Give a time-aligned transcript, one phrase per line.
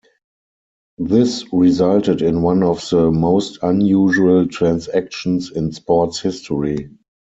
[0.97, 6.89] This resulted in one of the most unusual transactions in sports history.